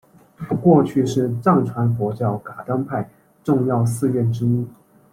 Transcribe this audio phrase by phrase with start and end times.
[0.63, 3.07] 过去是藏传佛教噶当派
[3.43, 4.67] 重要寺院之一。